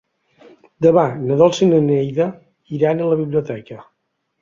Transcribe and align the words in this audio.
Demà 0.85 1.03
na 1.27 1.37
Dolça 1.43 1.63
i 1.67 1.69
na 1.73 1.83
Neida 1.91 2.29
iran 2.81 3.01
a 3.07 3.15
la 3.15 3.23
biblioteca. 3.25 3.83